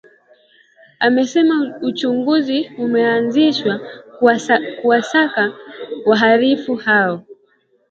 Amesema 0.99 1.57
uchunguzi 1.81 2.71
umeanzishwa 2.77 3.79
kuwasaka 4.81 5.53
wahalifu 6.05 6.75
hao 6.75 7.23